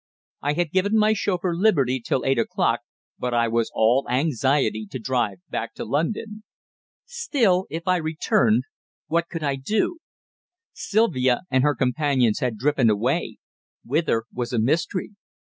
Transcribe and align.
I 0.41 0.53
had 0.53 0.71
given 0.71 0.97
my 0.97 1.13
chauffeur 1.13 1.53
liberty 1.55 1.99
till 1.99 2.25
eight 2.25 2.39
o'clock, 2.39 2.79
but 3.19 3.35
I 3.35 3.47
was 3.47 3.69
all 3.71 4.07
anxiety 4.09 4.87
to 4.89 4.97
drive 4.97 5.37
back 5.51 5.75
to 5.75 5.85
London. 5.85 6.41
Still, 7.05 7.67
if 7.69 7.87
I 7.87 7.97
returned, 7.97 8.63
what 9.05 9.29
could 9.29 9.43
I 9.43 9.57
do? 9.57 9.99
Sylvia 10.73 11.41
and 11.51 11.61
her 11.63 11.75
companions 11.75 12.39
had 12.39 12.57
driven 12.57 12.89
away 12.89 13.37
whither 13.85 14.23
was 14.33 14.51
a 14.51 14.57
mystery. 14.57 15.11